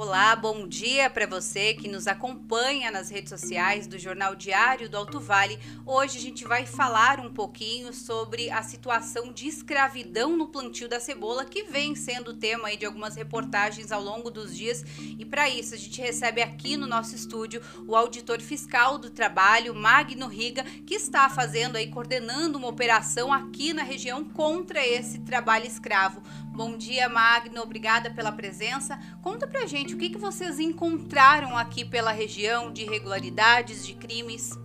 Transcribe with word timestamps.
Olá, 0.00 0.36
bom 0.36 0.68
dia 0.68 1.10
para 1.10 1.26
você 1.26 1.74
que 1.74 1.88
nos 1.88 2.06
acompanha 2.06 2.88
nas 2.88 3.10
redes 3.10 3.30
sociais 3.30 3.88
do 3.88 3.98
Jornal 3.98 4.36
Diário 4.36 4.88
do 4.88 4.96
Alto 4.96 5.18
Vale. 5.18 5.58
Hoje 5.84 6.18
a 6.18 6.20
gente 6.20 6.44
vai 6.44 6.64
falar 6.64 7.18
um 7.18 7.32
pouquinho 7.32 7.92
sobre 7.92 8.48
a 8.48 8.62
situação 8.62 9.32
de 9.32 9.48
escravidão 9.48 10.36
no 10.36 10.46
plantio 10.46 10.88
da 10.88 11.00
cebola, 11.00 11.44
que 11.44 11.64
vem 11.64 11.96
sendo 11.96 12.32
tema 12.32 12.76
de 12.76 12.86
algumas 12.86 13.16
reportagens 13.16 13.90
ao 13.90 14.00
longo 14.00 14.30
dos 14.30 14.56
dias. 14.56 14.84
E 15.18 15.24
para 15.24 15.48
isso 15.48 15.74
a 15.74 15.76
gente 15.76 16.00
recebe 16.00 16.42
aqui 16.42 16.76
no 16.76 16.86
nosso 16.86 17.16
estúdio 17.16 17.60
o 17.84 17.96
auditor 17.96 18.40
fiscal 18.40 18.98
do 18.98 19.10
trabalho, 19.10 19.74
Magno 19.74 20.28
Riga, 20.28 20.62
que 20.62 20.94
está 20.94 21.28
fazendo 21.28 21.74
aí, 21.74 21.88
coordenando 21.88 22.56
uma 22.56 22.68
operação 22.68 23.32
aqui 23.32 23.72
na 23.72 23.82
região 23.82 24.22
contra 24.22 24.86
esse 24.86 25.18
trabalho 25.18 25.66
escravo. 25.66 26.22
Bom 26.58 26.76
dia, 26.76 27.08
Magno. 27.08 27.62
Obrigada 27.62 28.10
pela 28.10 28.32
presença. 28.32 28.98
Conta 29.22 29.46
pra 29.46 29.64
gente 29.64 29.94
o 29.94 29.96
que, 29.96 30.10
que 30.10 30.18
vocês 30.18 30.58
encontraram 30.58 31.56
aqui 31.56 31.84
pela 31.84 32.10
região 32.10 32.72
de 32.72 32.82
irregularidades, 32.82 33.86
de 33.86 33.94
crimes. 33.94 34.58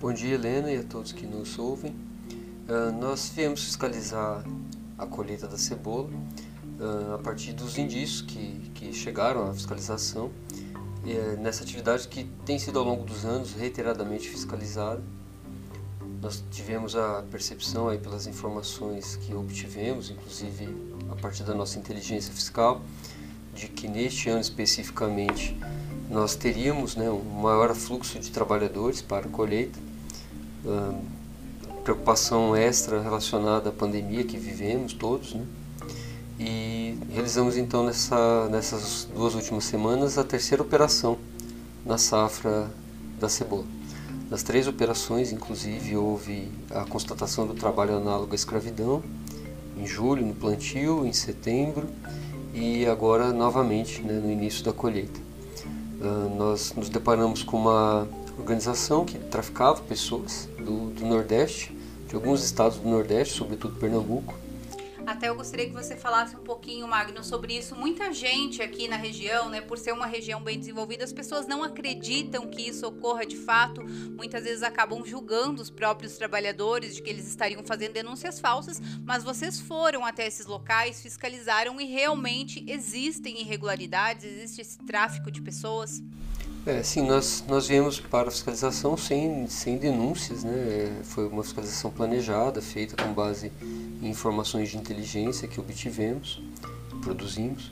Bom 0.00 0.12
dia, 0.12 0.34
Helena, 0.34 0.70
e 0.70 0.76
a 0.76 0.84
todos 0.84 1.10
que 1.10 1.26
nos 1.26 1.58
ouvem. 1.58 1.90
Uh, 1.90 2.92
nós 3.00 3.32
viemos 3.34 3.64
fiscalizar 3.64 4.44
a 4.96 5.04
colheita 5.04 5.48
da 5.48 5.58
cebola 5.58 6.08
uh, 6.78 7.14
a 7.14 7.18
partir 7.18 7.54
dos 7.54 7.76
indícios 7.76 8.20
que, 8.22 8.70
que 8.72 8.92
chegaram 8.92 9.50
à 9.50 9.52
fiscalização. 9.52 10.26
Uh, 10.26 11.40
nessa 11.40 11.64
atividade 11.64 12.06
que 12.06 12.22
tem 12.44 12.56
sido 12.56 12.78
ao 12.78 12.84
longo 12.84 13.04
dos 13.04 13.24
anos 13.24 13.52
reiteradamente 13.52 14.28
fiscalizada. 14.28 15.02
Nós 16.22 16.44
tivemos 16.52 16.94
a 16.94 17.24
percepção 17.32 17.88
aí 17.88 17.98
pelas 17.98 18.28
informações 18.28 19.16
que 19.16 19.34
obtivemos, 19.34 20.08
inclusive 20.08 20.85
a 21.10 21.14
partir 21.16 21.42
da 21.44 21.54
nossa 21.54 21.78
inteligência 21.78 22.32
fiscal, 22.32 22.80
de 23.54 23.68
que 23.68 23.88
neste 23.88 24.28
ano 24.28 24.40
especificamente 24.40 25.56
nós 26.10 26.34
teríamos 26.34 26.94
né, 26.94 27.10
um 27.10 27.40
maior 27.40 27.74
fluxo 27.74 28.18
de 28.18 28.30
trabalhadores 28.30 29.02
para 29.02 29.26
a 29.26 29.28
colheita, 29.28 29.78
uh, 30.64 31.16
preocupação 31.82 32.54
extra 32.54 33.00
relacionada 33.00 33.70
à 33.70 33.72
pandemia 33.72 34.24
que 34.24 34.36
vivemos 34.36 34.92
todos, 34.92 35.34
né? 35.34 35.46
e 36.38 36.98
realizamos 37.10 37.56
então 37.56 37.84
nessa, 37.84 38.48
nessas 38.48 39.08
duas 39.14 39.34
últimas 39.34 39.64
semanas 39.64 40.18
a 40.18 40.24
terceira 40.24 40.62
operação 40.62 41.16
na 41.84 41.96
safra 41.96 42.70
da 43.18 43.28
cebola. 43.28 43.64
Nas 44.30 44.42
três 44.42 44.66
operações, 44.66 45.30
inclusive, 45.32 45.96
houve 45.96 46.50
a 46.70 46.84
constatação 46.84 47.46
do 47.46 47.54
trabalho 47.54 47.96
análogo 47.96 48.32
à 48.32 48.34
escravidão, 48.34 49.02
em 49.76 49.86
julho 49.86 50.24
no 50.24 50.34
plantio, 50.34 51.06
em 51.06 51.12
setembro 51.12 51.88
e 52.54 52.86
agora 52.86 53.32
novamente 53.32 54.00
né, 54.02 54.14
no 54.14 54.30
início 54.30 54.64
da 54.64 54.72
colheita. 54.72 55.20
Uh, 56.00 56.34
nós 56.36 56.72
nos 56.74 56.88
deparamos 56.88 57.42
com 57.42 57.56
uma 57.56 58.08
organização 58.38 59.04
que 59.04 59.18
traficava 59.18 59.80
pessoas 59.82 60.48
do, 60.58 60.90
do 60.90 61.06
Nordeste, 61.06 61.76
de 62.08 62.14
alguns 62.14 62.44
estados 62.44 62.78
do 62.78 62.88
Nordeste, 62.88 63.34
sobretudo 63.34 63.76
Pernambuco, 63.76 64.34
até 65.06 65.28
eu 65.28 65.36
gostaria 65.36 65.66
que 65.66 65.72
você 65.72 65.96
falasse 65.96 66.36
um 66.36 66.42
pouquinho, 66.42 66.86
Magno, 66.88 67.22
sobre 67.22 67.56
isso. 67.56 67.76
Muita 67.76 68.12
gente 68.12 68.60
aqui 68.60 68.88
na 68.88 68.96
região, 68.96 69.48
né, 69.48 69.60
por 69.60 69.78
ser 69.78 69.92
uma 69.92 70.06
região 70.06 70.42
bem 70.42 70.58
desenvolvida, 70.58 71.04
as 71.04 71.12
pessoas 71.12 71.46
não 71.46 71.62
acreditam 71.62 72.48
que 72.48 72.68
isso 72.68 72.84
ocorra 72.86 73.24
de 73.24 73.36
fato. 73.36 73.82
Muitas 73.84 74.42
vezes 74.42 74.64
acabam 74.64 75.04
julgando 75.04 75.62
os 75.62 75.70
próprios 75.70 76.16
trabalhadores 76.16 76.96
de 76.96 77.02
que 77.02 77.08
eles 77.08 77.28
estariam 77.28 77.62
fazendo 77.62 77.92
denúncias 77.92 78.40
falsas, 78.40 78.82
mas 79.04 79.22
vocês 79.22 79.60
foram 79.60 80.04
até 80.04 80.26
esses 80.26 80.46
locais, 80.46 81.00
fiscalizaram 81.00 81.80
e 81.80 81.84
realmente 81.84 82.64
existem 82.66 83.40
irregularidades, 83.40 84.24
existe 84.24 84.60
esse 84.60 84.78
tráfico 84.78 85.30
de 85.30 85.40
pessoas. 85.40 86.02
É, 86.66 86.82
sim, 86.82 87.06
nós, 87.06 87.44
nós 87.46 87.68
viemos 87.68 88.00
para 88.00 88.26
a 88.26 88.30
fiscalização 88.32 88.96
sem, 88.96 89.46
sem 89.46 89.78
denúncias, 89.78 90.42
né? 90.42 91.00
Foi 91.04 91.28
uma 91.28 91.44
fiscalização 91.44 91.92
planejada, 91.92 92.60
feita 92.60 93.00
com 93.00 93.12
base 93.12 93.52
em 94.02 94.08
informações 94.08 94.68
de 94.70 94.76
inteligência 94.76 95.46
que 95.46 95.60
obtivemos, 95.60 96.42
produzimos. 97.02 97.70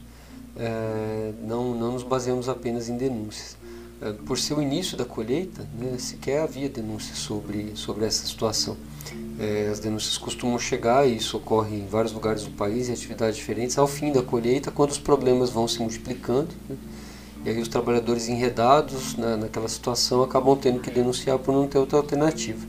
É, 0.56 1.32
não, 1.42 1.74
não 1.74 1.94
nos 1.94 2.04
baseamos 2.04 2.48
apenas 2.48 2.88
em 2.88 2.96
denúncias. 2.96 3.56
É, 4.00 4.12
por 4.12 4.38
ser 4.38 4.54
o 4.54 4.62
início 4.62 4.96
da 4.96 5.04
colheita, 5.04 5.66
né, 5.76 5.98
sequer 5.98 6.42
havia 6.42 6.68
denúncias 6.68 7.18
sobre, 7.18 7.72
sobre 7.74 8.04
essa 8.04 8.24
situação. 8.24 8.76
É, 9.40 9.70
as 9.72 9.80
denúncias 9.80 10.16
costumam 10.16 10.56
chegar, 10.56 11.04
e 11.04 11.16
isso 11.16 11.36
ocorre 11.36 11.78
em 11.78 11.86
vários 11.88 12.12
lugares 12.12 12.44
do 12.44 12.52
país, 12.52 12.88
em 12.88 12.92
atividades 12.92 13.36
diferentes, 13.36 13.76
ao 13.76 13.88
fim 13.88 14.12
da 14.12 14.22
colheita, 14.22 14.70
quando 14.70 14.92
os 14.92 14.98
problemas 14.98 15.50
vão 15.50 15.66
se 15.66 15.80
multiplicando. 15.80 16.54
Né, 16.68 16.76
e 17.44 17.50
aí 17.50 17.60
os 17.60 17.68
trabalhadores 17.68 18.28
enredados 18.28 19.16
né, 19.16 19.36
naquela 19.36 19.68
situação 19.68 20.22
acabam 20.22 20.56
tendo 20.56 20.80
que 20.80 20.90
denunciar 20.90 21.38
por 21.38 21.52
não 21.52 21.66
ter 21.66 21.78
outra 21.78 21.98
alternativa. 21.98 22.66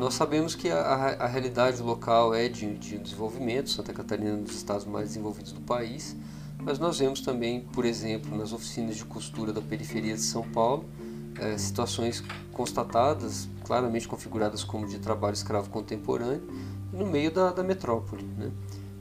Nós 0.00 0.14
sabemos 0.14 0.54
que 0.54 0.70
a, 0.70 0.78
a, 0.78 1.26
realidade 1.26 1.82
local 1.82 2.34
é 2.34 2.48
de, 2.48 2.74
de 2.78 2.96
desenvolvimento, 2.96 3.68
Santa 3.68 3.92
Catarina 3.92 4.30
é 4.30 4.32
um 4.32 4.42
dos 4.42 4.56
estados 4.56 4.86
mais 4.86 5.08
desenvolvidos 5.08 5.52
do 5.52 5.60
país, 5.60 6.16
mas 6.58 6.78
nós 6.78 6.98
vemos 6.98 7.20
também, 7.20 7.60
por 7.60 7.84
exemplo, 7.84 8.34
nas 8.34 8.50
oficinas 8.50 8.96
de 8.96 9.04
costura 9.04 9.52
da 9.52 9.60
periferia 9.60 10.14
de 10.14 10.22
São 10.22 10.42
Paulo, 10.42 10.86
é, 11.38 11.58
situações 11.58 12.24
constatadas, 12.50 13.46
claramente 13.62 14.08
configuradas 14.08 14.64
como 14.64 14.86
de 14.86 14.98
trabalho 14.98 15.34
escravo 15.34 15.68
contemporâneo, 15.68 16.48
no 16.90 17.04
meio 17.04 17.30
da, 17.30 17.52
da 17.52 17.62
metrópole. 17.62 18.24
Né? 18.38 18.50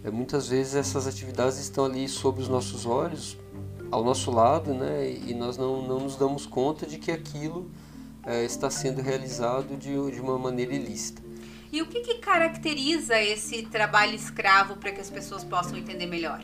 É, 0.03 0.09
muitas 0.09 0.47
vezes 0.47 0.75
essas 0.75 1.07
atividades 1.07 1.57
estão 1.57 1.85
ali 1.85 2.07
sob 2.07 2.41
os 2.41 2.47
nossos 2.47 2.85
olhos, 2.85 3.37
ao 3.91 4.03
nosso 4.03 4.31
lado, 4.31 4.73
né, 4.73 5.11
e 5.11 5.33
nós 5.33 5.57
não, 5.57 5.85
não 5.85 5.99
nos 5.99 6.15
damos 6.15 6.45
conta 6.45 6.85
de 6.85 6.97
que 6.97 7.11
aquilo 7.11 7.69
é, 8.25 8.45
está 8.45 8.69
sendo 8.69 9.01
realizado 9.01 9.75
de, 9.75 10.11
de 10.11 10.21
uma 10.21 10.37
maneira 10.37 10.73
ilícita. 10.73 11.21
E 11.71 11.81
o 11.81 11.87
que, 11.87 12.01
que 12.01 12.15
caracteriza 12.15 13.19
esse 13.21 13.63
trabalho 13.63 14.15
escravo 14.15 14.75
para 14.77 14.91
que 14.91 15.01
as 15.01 15.09
pessoas 15.09 15.43
possam 15.43 15.77
entender 15.77 16.07
melhor? 16.07 16.43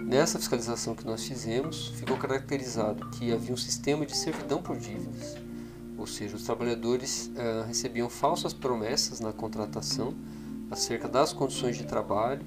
Nessa 0.00 0.38
fiscalização 0.38 0.94
que 0.94 1.04
nós 1.04 1.26
fizemos, 1.26 1.88
ficou 1.88 2.16
caracterizado 2.16 3.08
que 3.10 3.32
havia 3.32 3.52
um 3.52 3.56
sistema 3.56 4.06
de 4.06 4.16
servidão 4.16 4.62
por 4.62 4.76
dívidas, 4.76 5.36
ou 5.96 6.06
seja, 6.06 6.36
os 6.36 6.44
trabalhadores 6.44 7.32
uh, 7.34 7.66
recebiam 7.66 8.08
falsas 8.08 8.54
promessas 8.54 9.18
na 9.18 9.32
contratação 9.32 10.14
acerca 10.70 11.08
das 11.08 11.32
condições 11.32 11.76
de 11.76 11.84
trabalho, 11.84 12.46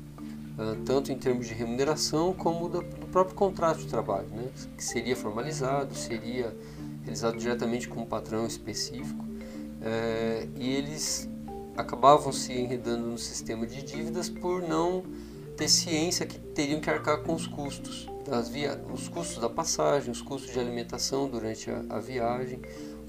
tanto 0.86 1.12
em 1.12 1.18
termos 1.18 1.48
de 1.48 1.54
remuneração 1.54 2.34
como 2.34 2.70
do, 2.70 2.84
próprio 3.12 3.36
contrato 3.36 3.80
de 3.80 3.88
trabalho, 3.88 4.28
né, 4.30 4.50
que 4.78 4.84
seria 4.84 5.16
formalizado, 5.16 5.94
seria 5.96 6.56
realizado 7.04 7.38
diretamente 7.38 7.88
com 7.88 8.02
um 8.02 8.06
patrão 8.06 8.46
específico, 8.46 9.24
uh, 9.24 10.50
e 10.56 10.76
eles 10.76 11.30
acabavam 11.76 12.32
se 12.32 12.54
enredando 12.54 13.08
no 13.08 13.18
sistema 13.18 13.66
de 13.66 13.82
dívidas 13.82 14.30
por 14.30 14.62
não 14.62 15.04
ter 15.58 15.68
ciência 15.68 16.26
que 16.26 16.40
teriam 16.40 16.80
que 16.80 16.90
arcar 16.90 17.22
com 17.24 17.34
os 17.34 17.48
custos 17.48 18.08
das 18.30 18.50
via 18.50 18.80
os 18.94 19.08
custos 19.08 19.40
da 19.40 19.50
passagem, 19.50 20.12
os 20.12 20.22
custos 20.22 20.54
de 20.54 20.60
alimentação 20.60 21.28
durante 21.28 21.70
a, 21.70 21.84
a 21.90 22.00
viagem, 22.00 22.62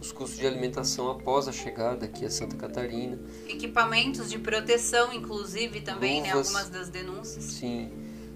os 0.03 0.11
custos 0.11 0.37
de 0.37 0.45
alimentação 0.45 1.09
após 1.09 1.47
a 1.47 1.53
chegada 1.53 2.07
aqui 2.07 2.25
a 2.25 2.31
Santa 2.31 2.57
Catarina. 2.57 3.17
Equipamentos 3.47 4.29
de 4.29 4.37
proteção, 4.37 5.13
inclusive, 5.13 5.81
também, 5.81 6.21
né, 6.21 6.35
Luvas, 6.35 6.53
né? 6.53 6.59
Algumas 6.59 6.69
das 6.69 6.89
denúncias. 6.89 7.45
Sim. 7.45 7.89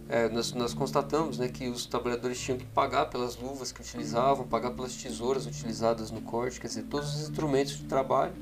É, 0.08 0.28
nós, 0.28 0.52
nós 0.52 0.72
constatamos 0.72 1.38
né, 1.38 1.48
que 1.48 1.68
os 1.68 1.84
trabalhadores 1.84 2.38
tinham 2.38 2.56
que 2.56 2.64
pagar 2.66 3.06
pelas 3.06 3.36
luvas 3.36 3.72
que 3.72 3.80
utilizavam, 3.80 4.46
pagar 4.46 4.70
pelas 4.70 4.94
tesouras 4.94 5.44
utilizadas 5.44 6.12
no 6.12 6.20
corte, 6.20 6.60
quer 6.60 6.68
dizer, 6.68 6.84
todos 6.84 7.12
os 7.12 7.22
instrumentos 7.22 7.76
de 7.76 7.84
trabalho 7.86 8.34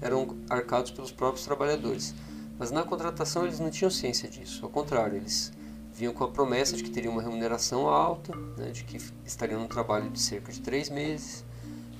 eram 0.00 0.36
arcados 0.50 0.90
pelos 0.90 1.12
próprios 1.12 1.46
trabalhadores. 1.46 2.12
Mas 2.58 2.72
na 2.72 2.82
contratação 2.82 3.44
eles 3.44 3.60
não 3.60 3.70
tinham 3.70 3.90
ciência 3.90 4.28
disso, 4.28 4.64
ao 4.64 4.70
contrário, 4.70 5.16
eles 5.16 5.52
vinham 5.94 6.12
com 6.12 6.24
a 6.24 6.28
promessa 6.28 6.76
de 6.76 6.82
que 6.82 6.90
teriam 6.90 7.12
uma 7.12 7.22
remuneração 7.22 7.88
alta, 7.88 8.34
né, 8.58 8.70
de 8.70 8.82
que 8.82 8.98
estariam 9.24 9.60
no 9.60 9.68
trabalho 9.68 10.10
de 10.10 10.20
cerca 10.20 10.50
de 10.50 10.60
três 10.60 10.90
meses, 10.90 11.44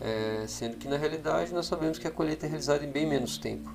é, 0.02 0.44
sendo 0.48 0.76
que 0.76 0.88
na 0.88 0.96
realidade 0.96 1.54
nós 1.54 1.66
sabemos 1.66 1.98
que 1.98 2.08
a 2.08 2.10
colheita 2.10 2.44
é 2.44 2.48
realizada 2.48 2.84
em 2.84 2.90
bem 2.90 3.06
menos 3.06 3.38
tempo. 3.38 3.72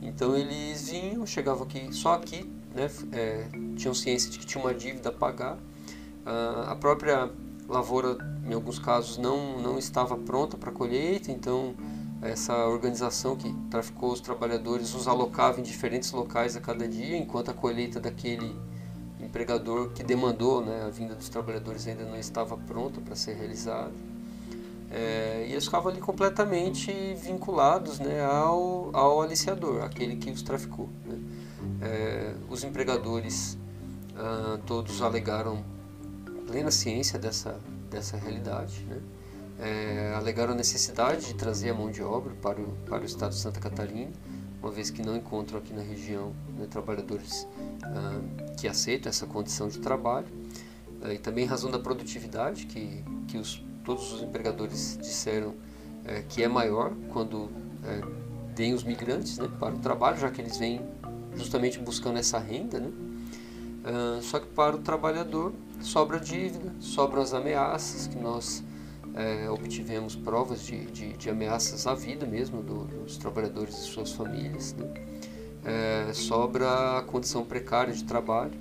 Então 0.00 0.36
eles 0.36 0.88
vinham, 0.88 1.26
chegavam 1.26 1.64
aqui 1.64 1.92
só 1.92 2.14
aqui, 2.14 2.48
né, 2.74 2.88
é, 3.12 3.48
tinham 3.76 3.94
ciência 3.94 4.30
de 4.30 4.38
que 4.38 4.46
tinha 4.46 4.62
uma 4.62 4.72
dívida 4.72 5.08
a 5.08 5.12
pagar. 5.12 5.58
Ah, 6.24 6.68
a 6.72 6.76
própria 6.76 7.30
lavoura, 7.68 8.16
em 8.46 8.52
alguns 8.52 8.78
casos, 8.78 9.18
não, 9.18 9.60
não 9.60 9.78
estava 9.78 10.16
pronta 10.16 10.56
para 10.56 10.70
a 10.70 10.72
colheita, 10.72 11.32
então 11.32 11.74
essa 12.22 12.66
organização 12.66 13.36
que 13.36 13.52
traficou 13.70 14.12
os 14.12 14.20
trabalhadores 14.20 14.94
os 14.94 15.06
alocava 15.06 15.60
em 15.60 15.62
diferentes 15.62 16.12
locais 16.12 16.56
a 16.56 16.60
cada 16.60 16.86
dia, 16.88 17.16
enquanto 17.16 17.50
a 17.50 17.54
colheita 17.54 17.98
daquele 18.00 18.54
empregador 19.20 19.90
que 19.90 20.02
demandou 20.02 20.64
né, 20.64 20.84
a 20.86 20.90
vinda 20.90 21.14
dos 21.14 21.28
trabalhadores 21.28 21.86
ainda 21.86 22.04
não 22.04 22.18
estava 22.18 22.56
pronta 22.56 23.00
para 23.00 23.16
ser 23.16 23.34
realizada. 23.34 23.92
É, 24.96 25.44
e 25.46 25.52
eles 25.52 25.66
ficavam 25.66 25.92
ali 25.92 26.00
completamente 26.00 26.90
vinculados 27.22 27.98
né, 27.98 28.24
ao, 28.24 28.90
ao 28.96 29.20
aliciador, 29.20 29.82
aquele 29.82 30.16
que 30.16 30.30
os 30.30 30.40
traficou. 30.40 30.88
Né. 31.04 31.18
É, 31.82 32.34
os 32.48 32.64
empregadores 32.64 33.58
ah, 34.16 34.58
todos 34.64 35.02
alegaram 35.02 35.62
plena 36.46 36.70
ciência 36.70 37.18
dessa, 37.18 37.60
dessa 37.90 38.16
realidade, 38.16 38.82
né? 38.88 39.00
É, 39.58 40.14
alegaram 40.14 40.52
a 40.52 40.56
necessidade 40.56 41.26
de 41.26 41.34
trazer 41.34 41.70
a 41.70 41.74
mão 41.74 41.90
de 41.90 42.02
obra 42.02 42.34
para 42.42 42.60
o, 42.60 42.66
para 42.86 43.02
o 43.02 43.06
estado 43.06 43.30
de 43.32 43.38
Santa 43.38 43.58
Catarina, 43.58 44.12
uma 44.62 44.70
vez 44.70 44.90
que 44.90 45.02
não 45.02 45.16
encontram 45.16 45.58
aqui 45.58 45.72
na 45.72 45.80
região 45.80 46.34
né, 46.58 46.66
trabalhadores 46.70 47.46
ah, 47.82 48.20
que 48.58 48.68
aceitam 48.68 49.08
essa 49.10 49.26
condição 49.26 49.68
de 49.68 49.78
trabalho, 49.78 50.26
ah, 51.02 51.12
e 51.12 51.18
também 51.18 51.44
em 51.44 51.46
razão 51.46 51.70
da 51.70 51.78
produtividade, 51.78 52.66
que, 52.66 53.02
que 53.28 53.38
os, 53.38 53.62
todos 53.86 54.12
os 54.12 54.22
empregadores 54.22 54.98
disseram 55.00 55.54
é, 56.04 56.22
que 56.28 56.42
é 56.42 56.48
maior 56.48 56.92
quando 57.10 57.48
é, 57.84 58.74
os 58.74 58.82
migrantes 58.82 59.38
né, 59.38 59.48
para 59.60 59.74
o 59.74 59.78
trabalho, 59.78 60.18
já 60.18 60.30
que 60.30 60.40
eles 60.40 60.56
vêm 60.58 60.80
justamente 61.36 61.78
buscando 61.78 62.18
essa 62.18 62.38
renda. 62.38 62.80
Né? 62.80 62.90
Ah, 63.84 64.18
só 64.20 64.40
que 64.40 64.46
para 64.48 64.74
o 64.74 64.78
trabalhador 64.78 65.52
sobra 65.80 66.18
dívida, 66.18 66.74
sobram 66.80 67.22
as 67.22 67.32
ameaças 67.32 68.06
que 68.06 68.18
nós 68.18 68.64
é, 69.14 69.48
obtivemos 69.48 70.16
provas 70.16 70.62
de, 70.62 70.86
de, 70.86 71.12
de, 71.12 71.30
ameaças 71.30 71.86
à 71.86 71.94
vida 71.94 72.26
mesmo 72.26 72.62
do, 72.62 72.84
dos 72.84 73.16
trabalhadores 73.16 73.76
e 73.76 73.82
suas 73.82 74.12
famílias. 74.12 74.74
Né? 74.74 74.86
É, 75.64 76.12
sobra 76.12 76.98
a 76.98 77.02
condição 77.02 77.44
precária 77.44 77.92
de 77.92 78.04
trabalho 78.04 78.58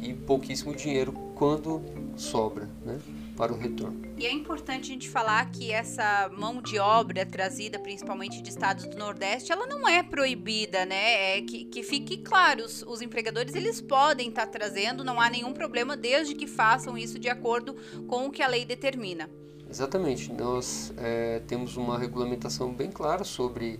e 0.00 0.12
pouquíssimo 0.12 0.74
dinheiro 0.74 1.27
quando 1.38 1.82
sobra. 2.16 2.68
Né? 2.84 2.98
para 3.38 3.52
o 3.52 3.56
retorno. 3.56 4.02
E 4.16 4.26
é 4.26 4.32
importante 4.32 4.90
a 4.90 4.92
gente 4.94 5.08
falar 5.08 5.48
que 5.52 5.70
essa 5.70 6.28
mão 6.36 6.60
de 6.60 6.76
obra 6.80 7.24
trazida 7.24 7.78
principalmente 7.78 8.42
de 8.42 8.48
estados 8.50 8.84
do 8.86 8.98
Nordeste, 8.98 9.52
ela 9.52 9.64
não 9.64 9.88
é 9.88 10.02
proibida, 10.02 10.84
né? 10.84 11.38
É 11.38 11.42
que, 11.42 11.64
que 11.66 11.84
fique 11.84 12.16
claro, 12.16 12.64
os, 12.64 12.82
os 12.82 13.00
empregadores 13.00 13.54
eles 13.54 13.80
podem 13.80 14.30
estar 14.30 14.46
tá 14.46 14.52
trazendo, 14.52 15.04
não 15.04 15.20
há 15.20 15.30
nenhum 15.30 15.52
problema 15.52 15.96
desde 15.96 16.34
que 16.34 16.48
façam 16.48 16.98
isso 16.98 17.16
de 17.16 17.28
acordo 17.28 17.76
com 18.08 18.26
o 18.26 18.30
que 18.32 18.42
a 18.42 18.48
lei 18.48 18.64
determina. 18.64 19.30
Exatamente. 19.70 20.32
Nós 20.32 20.92
é, 20.96 21.40
temos 21.46 21.76
uma 21.76 21.96
regulamentação 21.96 22.74
bem 22.74 22.90
clara 22.90 23.22
sobre, 23.22 23.78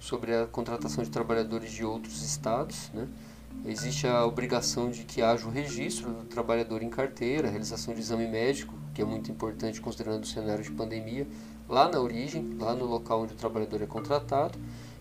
sobre 0.00 0.34
a 0.34 0.46
contratação 0.46 1.04
de 1.04 1.10
trabalhadores 1.10 1.70
de 1.70 1.84
outros 1.84 2.22
estados. 2.22 2.90
Né? 2.92 3.06
Existe 3.64 4.06
a 4.06 4.24
obrigação 4.24 4.90
de 4.90 5.04
que 5.04 5.22
haja 5.22 5.46
o 5.46 5.50
registro 5.50 6.10
do 6.10 6.24
trabalhador 6.24 6.82
em 6.82 6.88
carteira, 6.88 7.48
a 7.48 7.50
realização 7.50 7.94
de 7.94 8.00
exame 8.00 8.26
médico, 8.28 8.74
que 8.94 9.02
é 9.02 9.04
muito 9.04 9.30
importante 9.30 9.80
considerando 9.80 10.22
o 10.22 10.26
cenário 10.26 10.62
de 10.62 10.70
pandemia, 10.70 11.26
lá 11.68 11.88
na 11.88 12.00
origem, 12.00 12.56
lá 12.58 12.74
no 12.74 12.84
local 12.84 13.22
onde 13.22 13.34
o 13.34 13.36
trabalhador 13.36 13.82
é 13.82 13.86
contratado. 13.86 14.58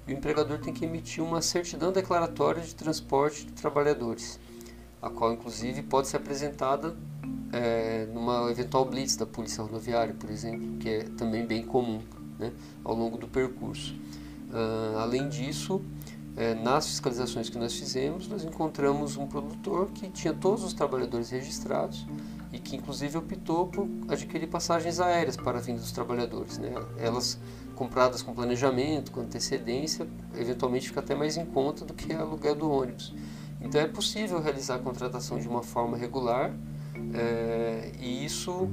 E 0.08 0.14
o 0.14 0.18
empregador 0.18 0.60
tem 0.60 0.74
que 0.74 0.86
emitir 0.86 1.24
uma 1.24 1.42
certidão 1.42 1.92
declaratória 1.92 2.62
de 2.62 2.74
transporte 2.76 3.46
de 3.46 3.54
trabalhadores, 3.54 4.40
a 5.02 5.10
qual 5.10 5.34
inclusive 5.34 5.82
pode 5.84 6.08
ser 6.08 6.18
apresentada 6.18 6.96
é, 7.52 8.08
numa 8.14 8.50
eventual 8.52 8.86
blitz 8.86 9.16
da 9.16 9.26
polícia 9.26 9.64
rodoviária, 9.64 10.14
por 10.14 10.30
exemplo, 10.30 10.78
que 10.78 10.90
é 10.90 11.04
também 11.18 11.46
bem 11.46 11.64
comum 11.64 12.02
né, 12.38 12.52
ao 12.84 12.96
longo 12.96 13.18
do 13.18 13.28
percurso. 13.28 13.96
Uh, 14.50 14.98
além 15.00 15.28
disso, 15.28 15.82
é, 16.38 16.54
nas 16.54 16.88
fiscalizações 16.88 17.50
que 17.50 17.58
nós 17.58 17.74
fizemos, 17.74 18.28
nós 18.28 18.44
encontramos 18.44 19.16
um 19.16 19.26
produtor 19.26 19.90
que 19.92 20.10
tinha 20.10 20.34
todos 20.34 20.64
os 20.64 20.74
trabalhadores 20.74 21.30
registrados 21.30 22.06
e 22.52 22.60
que 22.60 22.76
inclusive 22.76 23.18
optou 23.18 23.68
por 23.68 23.88
adquirir 24.10 24.48
passagens 24.48 25.00
aéreas 25.00 25.38
para 25.38 25.58
a 25.58 25.62
vinda 25.62 25.80
dos 25.80 25.92
trabalhadores. 25.92 26.58
Né? 26.58 26.74
Elas 26.98 27.40
compradas 27.76 28.22
com 28.22 28.34
planejamento, 28.34 29.12
com 29.12 29.22
antecedência, 29.22 30.08
eventualmente 30.36 30.88
fica 30.88 31.00
até 31.00 31.16
mais 31.16 31.38
em 31.38 31.46
conta 31.46 31.86
do 31.86 31.94
que 31.94 32.14
aluguel 32.14 32.56
do 32.56 32.70
ônibus. 32.70 33.14
Então 33.62 33.80
é 33.80 33.88
possível 33.88 34.42
realizar 34.42 34.76
a 34.76 34.80
contratação 34.80 35.40
de 35.40 35.48
uma 35.48 35.64
forma 35.64 35.98
regular 35.98 36.54
é, 37.14 37.92
e 38.00 38.26
isso 38.26 38.70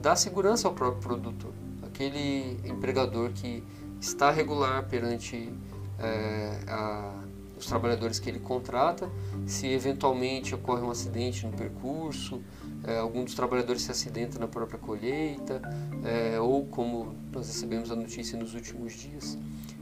dá 0.00 0.14
segurança 0.14 0.68
ao 0.68 0.74
próprio 0.74 1.02
produtor. 1.02 1.52
Aquele 1.82 2.58
empregador 2.64 3.30
que 3.32 3.62
está 4.00 4.30
regular 4.30 4.86
perante 4.88 5.52
é, 5.98 6.58
a, 6.68 7.24
os 7.56 7.66
trabalhadores 7.66 8.18
que 8.18 8.28
ele 8.28 8.38
contrata, 8.38 9.10
se 9.46 9.66
eventualmente 9.66 10.54
ocorre 10.54 10.82
um 10.82 10.90
acidente 10.90 11.46
no 11.46 11.52
percurso, 11.52 12.42
é, 12.84 12.98
algum 12.98 13.24
dos 13.24 13.34
trabalhadores 13.34 13.82
se 13.82 13.90
acidenta 13.90 14.38
na 14.38 14.46
própria 14.46 14.78
colheita, 14.78 15.62
é, 16.04 16.38
ou 16.38 16.66
como 16.66 17.14
nós 17.32 17.46
recebemos 17.46 17.90
a 17.90 17.96
notícia 17.96 18.38
nos 18.38 18.54
últimos 18.54 18.92
dias, 18.92 19.38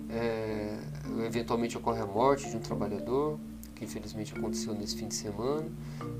é, 0.08 0.78
eventualmente 1.26 1.76
ocorre 1.76 2.00
a 2.00 2.06
morte 2.06 2.48
de 2.48 2.56
um 2.56 2.60
trabalhador, 2.60 3.38
que 3.74 3.84
infelizmente 3.84 4.32
aconteceu 4.36 4.72
nesse 4.72 4.96
fim 4.96 5.08
de 5.08 5.14
semana, 5.14 5.66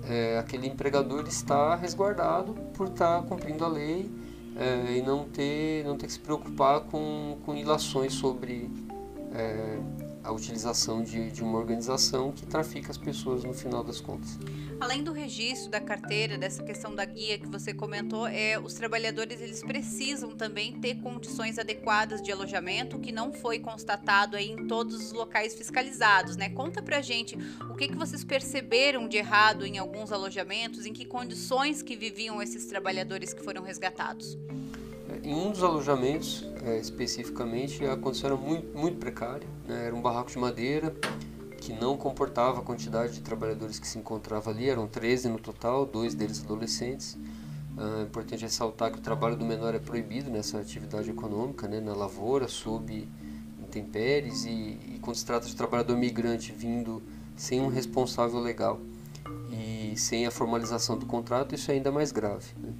é, 0.08 0.38
aquele 0.38 0.67
empregador 0.67 1.25
está 1.29 1.76
resguardado 1.76 2.52
por 2.75 2.88
estar 2.88 3.23
cumprindo 3.23 3.64
a 3.64 3.69
lei 3.69 4.11
é, 4.56 4.96
e 4.99 5.02
não 5.02 5.25
ter, 5.25 5.85
não 5.85 5.96
ter 5.96 6.06
que 6.06 6.12
se 6.12 6.19
preocupar 6.19 6.81
com, 6.81 7.38
com 7.44 7.55
ilações 7.55 8.12
sobre 8.12 8.70
é, 9.35 9.79
a 10.23 10.33
utilização 10.33 11.03
de, 11.03 11.31
de 11.31 11.43
uma 11.43 11.59
organização 11.59 12.33
que 12.33 12.47
trafica 12.47 12.91
as 12.91 12.97
pessoas 12.97 13.45
no 13.45 13.53
final 13.53 13.85
das 13.85 14.01
contas. 14.01 14.39
Além 14.81 15.03
do 15.03 15.13
registro 15.13 15.71
da 15.71 15.81
carteira, 15.81 16.39
dessa 16.39 16.63
questão 16.63 16.95
da 16.95 17.05
guia 17.05 17.39
que 17.39 17.47
você 17.47 17.75
comentou, 17.75 18.27
é, 18.27 18.59
os 18.59 18.75
trabalhadores 18.75 19.41
eles 19.41 19.63
precisam 19.63 20.31
também 20.31 20.81
ter 20.81 20.97
condições 20.97 21.59
adequadas 21.59 22.23
de 22.23 22.33
alojamento, 22.33 22.99
que 22.99 23.13
não 23.13 23.33
foi 23.33 23.59
constatado 23.59 24.37
aí 24.37 24.51
em 24.51 24.67
todos 24.67 24.95
os 24.97 25.13
locais 25.13 25.55
fiscalizados, 25.55 26.37
né? 26.37 26.49
Conta 26.49 26.83
pra 26.83 27.03
gente 27.03 27.37
o 27.71 27.75
que, 27.75 27.89
que 27.89 27.97
vocês 27.97 28.25
perceberam 28.25 29.09
de 29.09 29.17
errado 29.17 29.67
em 29.67 29.79
alguns 29.79 30.11
alojamentos, 30.11 30.87
em 30.87 30.93
que 30.93 31.05
condições 31.05 31.83
que 31.83 31.97
viviam 31.97 32.43
esses 32.43 32.67
trabalhadores 32.67 33.33
que 33.33 33.43
foram 33.43 33.63
resgatados. 33.63 34.39
Em 35.25 35.32
um 35.32 35.50
dos 35.50 35.62
alojamentos, 35.62 36.44
é, 36.67 36.76
especificamente, 36.76 37.82
a 37.87 37.97
condição 37.97 38.29
era 38.29 38.37
muito, 38.38 38.76
muito 38.76 38.99
precária. 38.99 39.49
Né? 39.67 39.87
Era 39.87 39.97
um 39.97 40.03
barraco 40.03 40.31
de 40.31 40.38
madeira 40.38 40.94
que 41.62 41.73
não 41.73 41.97
comportava 41.97 42.61
a 42.61 42.62
quantidade 42.62 43.15
de 43.15 43.21
trabalhadores 43.23 43.79
que 43.79 43.88
se 43.88 43.99
encontrava 43.99 44.50
ali. 44.50 44.69
Eram 44.69 44.87
13 44.87 45.31
no 45.31 45.38
total, 45.38 45.87
dois 45.87 46.15
deles 46.15 46.44
adolescentes. 46.44 47.17
Ah, 47.75 48.00
é 48.00 48.03
importante 48.03 48.43
ressaltar 48.43 48.93
que 48.93 48.99
o 48.99 49.00
trabalho 49.00 49.35
do 49.35 49.47
menor 49.47 49.75
é 49.75 49.79
proibido 49.79 50.31
nessa 50.31 50.59
atividade 50.59 51.09
econômica, 51.09 51.67
né? 51.67 51.81
na 51.81 51.94
lavoura, 51.94 52.47
sob 52.47 53.09
intempéries 53.62 54.44
e, 54.44 54.50
e 54.50 54.99
quando 55.00 55.17
se 55.17 55.25
trata 55.25 55.47
de 55.47 55.56
trabalhador 55.56 55.97
migrante 55.97 56.53
vindo 56.53 57.03
sem 57.34 57.63
um 57.63 57.69
responsável 57.69 58.41
legal 58.41 58.79
e 59.51 59.96
sem 59.96 60.27
a 60.27 60.31
formalização 60.31 60.99
do 60.99 61.06
contrato, 61.06 61.55
isso 61.55 61.70
é 61.70 61.75
ainda 61.75 61.91
mais 61.91 62.13
grave. 62.13 62.53
Né? 62.58 62.75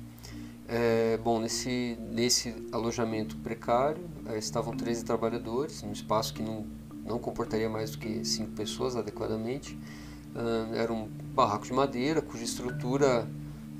É, 0.77 1.17
bom, 1.19 1.39
nesse, 1.39 1.97
nesse 2.01 2.53
alojamento 2.73 3.37
precário 3.37 4.11
é, 4.27 4.37
estavam 4.37 4.77
13 4.77 5.05
trabalhadores, 5.05 5.85
num 5.85 5.93
espaço 5.93 6.35
que 6.35 6.43
não, 6.43 6.67
não 7.05 7.17
comportaria 7.17 7.71
mais 7.71 7.93
do 7.93 7.99
que 7.99 8.25
5 8.25 8.51
pessoas 8.57 8.97
adequadamente. 8.97 9.79
Era 10.75 10.93
um 10.93 11.07
barraco 11.33 11.65
de 11.65 11.73
madeira 11.73 12.21
cuja 12.21 12.43
estrutura 12.43 13.25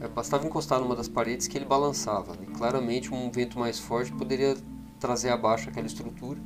é, 0.01 0.07
bastava 0.07 0.47
encostar 0.47 0.79
numa 0.79 0.95
das 0.95 1.09
paredes 1.09 1.49
que 1.49 1.59
ele 1.59 1.65
balançava. 1.65 2.37
E 2.41 2.47
claramente 2.47 3.13
um 3.13 3.29
vento 3.29 3.59
mais 3.59 3.81
forte 3.81 4.13
poderia 4.13 4.57
trazer 5.01 5.31
abaixo 5.31 5.69
aquela 5.69 5.89
estrutura. 5.89 6.39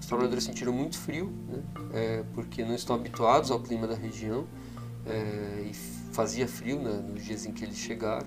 Os 0.00 0.06
trabalhadores 0.06 0.42
sentiram 0.42 0.72
muito 0.72 0.98
frio, 0.98 1.32
né, 1.46 1.62
é, 1.92 2.24
porque 2.34 2.64
não 2.64 2.74
estão 2.74 2.96
habituados 2.96 3.52
ao 3.52 3.60
clima 3.60 3.86
da 3.86 3.94
região 3.94 4.44
é, 5.06 5.68
e 5.70 5.72
fazia 6.12 6.48
frio 6.48 6.80
né, 6.80 7.00
nos 7.08 7.24
dias 7.24 7.46
em 7.46 7.52
que 7.52 7.64
eles 7.64 7.76
chegaram 7.76 8.26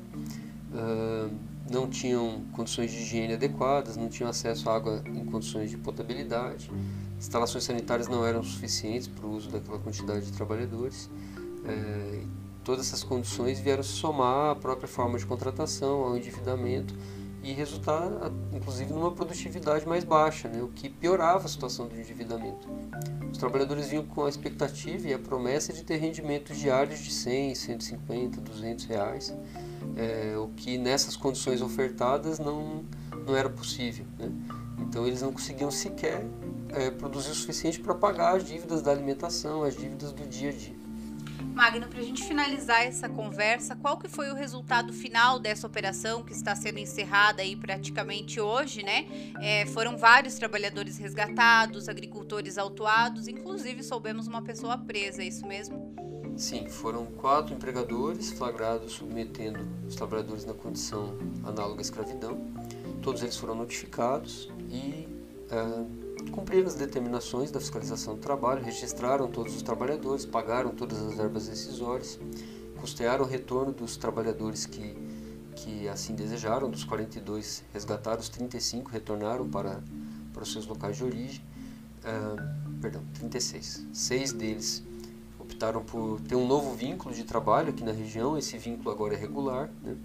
não 1.70 1.90
tinham 1.90 2.44
condições 2.52 2.92
de 2.92 2.98
higiene 2.98 3.34
adequadas, 3.34 3.98
não 3.98 4.10
tinham 4.10 4.30
acesso 4.30 4.70
à 4.70 4.76
água 4.76 5.02
em 5.06 5.26
condições 5.26 5.70
de 5.70 5.78
potabilidade, 5.78 6.70
instalações 7.18 7.64
sanitárias 7.64 8.08
não 8.08 8.26
eram 8.26 8.44
suficientes 8.44 9.08
para 9.08 9.26
o 9.26 9.36
uso 9.36 9.50
daquela 9.50 9.80
quantidade 9.80 10.26
de 10.26 10.32
trabalhadores. 10.32 11.10
Todas 12.64 12.88
essas 12.88 13.04
condições 13.04 13.60
vieram 13.60 13.84
se 13.84 13.90
somar 13.90 14.52
à 14.52 14.56
própria 14.56 14.88
forma 14.88 15.18
de 15.18 15.26
contratação, 15.26 16.04
ao 16.04 16.18
endividamento 16.18 16.96
e 17.46 17.54
resultar, 17.54 18.10
inclusive, 18.52 18.92
numa 18.92 19.12
produtividade 19.12 19.88
mais 19.88 20.04
baixa, 20.04 20.50
né, 20.50 20.64
o 20.64 20.68
que 20.68 20.90
piorava 20.90 21.46
a 21.46 21.48
situação 21.48 21.88
do 21.88 21.96
endividamento. 21.96 22.68
Os 23.32 23.38
trabalhadores 23.38 23.90
vinham 23.90 24.04
com 24.04 24.26
a 24.26 24.30
expectativa 24.30 25.08
e 25.08 25.14
a 25.14 25.20
promessa 25.20 25.72
de 25.72 25.84
ter 25.84 25.98
rendimentos 25.98 26.58
diários 26.58 27.00
de 27.02 27.12
100, 27.12 27.54
150, 27.54 28.42
200 28.42 28.86
reais, 28.86 29.36
é, 29.96 30.36
o 30.36 30.48
que 30.56 30.80
nessas 30.80 31.16
condições 31.16 31.62
ofertadas 31.62 32.40
não, 32.40 32.84
não 33.28 33.38
era 33.38 33.50
possível. 33.50 34.08
Né? 34.18 34.32
Então 34.80 35.06
eles 35.06 35.22
não 35.22 35.32
conseguiam 35.32 35.70
sequer 35.70 36.26
é, 36.70 36.90
produzir 36.90 37.30
o 37.30 37.36
suficiente 37.36 37.80
para 37.80 37.94
pagar 37.94 38.38
as 38.38 38.44
dívidas 38.44 38.82
da 38.82 38.90
alimentação, 38.90 39.62
as 39.62 39.78
dívidas 39.78 40.12
do 40.12 40.28
dia 40.28 40.50
a 40.50 40.54
dia. 40.54 40.85
Magno, 41.56 41.88
para 41.88 42.02
a 42.02 42.04
gente 42.04 42.22
finalizar 42.22 42.84
essa 42.84 43.08
conversa, 43.08 43.78
qual 43.78 43.98
que 43.98 44.10
foi 44.10 44.30
o 44.30 44.36
resultado 44.36 44.92
final 44.92 45.40
dessa 45.40 45.66
operação 45.66 46.22
que 46.22 46.34
está 46.34 46.54
sendo 46.54 46.80
encerrada 46.80 47.42
aí 47.42 47.56
praticamente 47.56 48.42
hoje, 48.42 48.84
né? 48.84 49.08
É, 49.42 49.66
foram 49.68 49.98
vários 49.98 50.36
trabalhadores 50.36 50.98
resgatados, 50.98 51.88
agricultores 51.88 52.58
autuados, 52.58 53.30
inclusive 53.30 53.84
soubemos 53.84 54.28
uma 54.28 54.42
pessoa 54.42 54.78
presa, 54.78 55.24
é 55.24 55.28
isso 55.28 55.48
mesmo? 55.48 55.96
Sim, 56.36 56.68
foram 56.68 57.06
quatro 57.06 57.56
empregadores 57.56 58.32
flagrados 58.32 58.92
submetendo 58.92 59.66
os 59.88 59.96
trabalhadores 59.96 60.44
na 60.44 60.54
condição 60.54 61.18
análoga 61.46 61.80
à 61.80 61.82
escravidão. 61.84 62.38
Todos 63.02 63.24
eles 63.24 63.38
foram 63.38 63.56
notificados 63.56 64.52
e 64.70 65.08
uh, 65.50 66.05
cumpriram 66.32 66.68
as 66.68 66.76
determinações 66.76 67.52
da 67.52 67.60
fiscalização 67.60 68.16
do 68.16 68.22
trabalho, 68.22 68.64
registraram 68.64 69.28
todos 69.28 69.56
os 69.56 69.62
trabalhadores, 69.62 70.26
pagaram 70.26 70.72
todas 70.72 71.02
as 71.02 71.16
verbas 71.16 71.48
decisórias, 71.48 72.20
custearam 72.80 73.26
o 73.26 73.28
retorno 73.28 73.72
dos 73.72 73.98
trabalhadores 73.98 74.66
que, 74.66 74.96
que 75.56 75.88
assim 75.88 76.14
desejaram, 76.14 76.70
dos 76.70 76.84
42 76.84 77.64
resgatados, 77.74 78.30
35 78.30 78.92
retornaram 78.92 79.48
para, 79.50 79.82
para 80.34 80.44
os 80.44 80.52
seus 80.52 80.68
locais 80.68 80.98
de 80.98 81.04
origem, 81.04 81.42
uh, 82.04 82.80
perdão, 82.82 83.02
36. 83.16 83.88
Seis 83.94 84.32
deles 84.32 84.84
optaram 85.40 85.84
por 85.84 86.20
ter 86.22 86.36
um 86.36 86.48
novo 86.48 86.76
vínculo 86.76 87.14
de 87.14 87.24
trabalho 87.24 87.70
aqui 87.70 87.84
na 87.84 87.92
região, 87.92 88.38
esse 88.38 88.58
vínculo 88.58 88.92
agora 88.92 89.14
é 89.14 89.18
regular. 89.18 89.70
Né? 89.82 89.96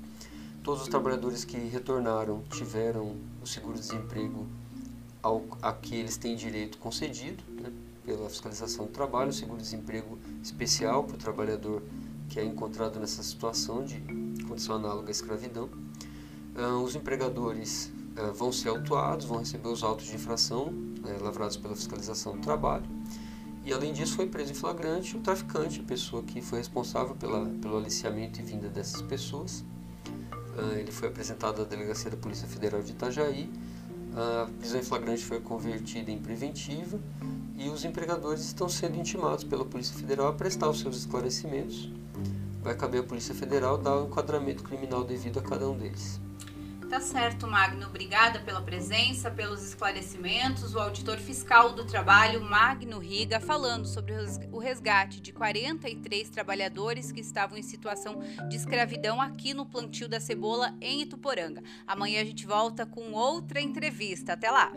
Todos 0.63 0.83
os 0.83 0.89
trabalhadores 0.89 1.45
que 1.45 1.57
retornaram 1.57 2.43
tiveram 2.51 3.17
o 3.43 3.47
seguro-desemprego 3.47 4.47
ao, 5.23 5.45
a 5.63 5.73
que 5.73 5.95
eles 5.95 6.17
têm 6.17 6.37
direito 6.37 6.79
concedido 6.79 7.43
né? 7.51 7.73
pela 8.05 8.29
fiscalização 8.29 8.87
do 8.87 8.93
trabalho, 8.93 9.33
seguro-desemprego 9.33 10.19
especial 10.43 11.05
para 11.05 11.15
o 11.15 11.19
trabalhador 11.19 11.83
que 12.29 12.39
é 12.39 12.45
encontrado 12.45 12.99
nessa 12.99 13.23
situação 13.23 13.85
de 13.85 14.01
condição 14.47 14.77
análoga 14.77 15.09
à 15.09 15.11
escravidão. 15.11 15.69
Uh, 16.57 16.83
os 16.83 16.95
empregadores 16.95 17.93
uh, 18.17 18.33
vão 18.33 18.53
ser 18.53 18.69
autuados, 18.69 19.27
vão 19.27 19.39
receber 19.39 19.69
os 19.69 19.83
autos 19.83 20.07
de 20.07 20.15
infração 20.15 20.69
uh, 20.69 21.23
lavrados 21.23 21.57
pela 21.57 21.75
fiscalização 21.75 22.37
do 22.37 22.41
trabalho 22.41 22.87
e 23.65 23.73
além 23.73 23.93
disso 23.93 24.17
foi 24.17 24.27
preso 24.27 24.53
em 24.53 24.55
flagrante 24.55 25.17
o 25.17 25.21
traficante, 25.21 25.81
a 25.81 25.83
pessoa 25.83 26.23
que 26.23 26.41
foi 26.41 26.59
responsável 26.59 27.15
pela, 27.15 27.45
pelo 27.47 27.77
aliciamento 27.77 28.41
e 28.41 28.43
vinda 28.43 28.69
dessas 28.69 29.03
pessoas. 29.03 29.65
Uh, 30.57 30.79
ele 30.79 30.91
foi 30.91 31.09
apresentado 31.09 31.63
à 31.63 31.65
delegacia 31.65 32.11
da 32.11 32.17
Polícia 32.17 32.49
Federal 32.49 32.83
de 32.83 32.93
Itajaí. 32.93 33.51
A 34.17 34.49
prisão 34.59 34.81
em 34.81 34.83
flagrante 34.83 35.25
foi 35.25 35.41
convertida 35.41 36.11
em 36.11 36.19
preventiva 36.19 36.99
e 37.57 37.69
os 37.69 37.85
empregadores 37.85 38.45
estão 38.45 38.69
sendo 38.69 38.97
intimados 38.97 39.45
pela 39.45 39.65
Polícia 39.65 39.97
Federal 39.97 40.29
a 40.29 40.33
prestar 40.33 40.69
os 40.69 40.81
seus 40.81 40.97
esclarecimentos. 40.97 41.91
Vai 42.63 42.75
caber 42.77 43.01
à 43.01 43.05
Polícia 43.05 43.35
Federal 43.35 43.79
dar 43.79 43.97
o 43.97 44.07
enquadramento 44.07 44.63
criminal 44.63 45.05
devido 45.05 45.39
a 45.39 45.43
cada 45.43 45.69
um 45.69 45.77
deles. 45.77 46.21
Tá 46.91 46.99
certo, 46.99 47.47
Magno. 47.47 47.87
Obrigada 47.87 48.41
pela 48.41 48.61
presença, 48.61 49.31
pelos 49.31 49.63
esclarecimentos. 49.63 50.75
O 50.75 50.81
auditor 50.81 51.19
fiscal 51.19 51.73
do 51.73 51.85
trabalho, 51.87 52.43
Magno 52.43 52.99
Riga, 52.99 53.39
falando 53.39 53.87
sobre 53.87 54.13
o 54.51 54.59
resgate 54.59 55.21
de 55.21 55.33
43 55.33 56.29
trabalhadores 56.29 57.13
que 57.13 57.21
estavam 57.21 57.57
em 57.57 57.63
situação 57.63 58.21
de 58.49 58.57
escravidão 58.57 59.21
aqui 59.21 59.55
no 59.55 59.65
plantio 59.65 60.09
da 60.09 60.19
cebola 60.19 60.75
em 60.81 61.03
Ituporanga. 61.03 61.63
Amanhã 61.87 62.23
a 62.23 62.25
gente 62.25 62.45
volta 62.45 62.85
com 62.85 63.13
outra 63.13 63.61
entrevista. 63.61 64.33
Até 64.33 64.51
lá! 64.51 64.73